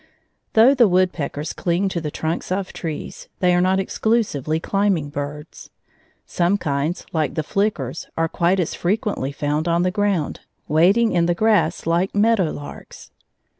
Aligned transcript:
Though 0.53 0.73
the 0.73 0.87
woodpeckers 0.87 1.53
cling 1.53 1.87
to 1.89 2.01
the 2.01 2.09
trunks 2.09 2.51
of 2.51 2.73
trees, 2.73 3.29
they 3.39 3.53
are 3.53 3.61
not 3.61 3.79
exclusively 3.79 4.59
climbing 4.59 5.11
birds. 5.11 5.69
Some 6.25 6.57
kinds, 6.57 7.05
like 7.13 7.35
the 7.35 7.43
flickers, 7.43 8.07
are 8.17 8.27
quite 8.27 8.59
as 8.59 8.73
frequently 8.73 9.31
found 9.31 9.67
on 9.67 9.83
the 9.83 9.91
ground, 9.91 10.39
wading 10.67 11.11
in 11.11 11.27
the 11.27 11.35
grass 11.35 11.85
like 11.85 12.13
meadowlarks. 12.15 13.11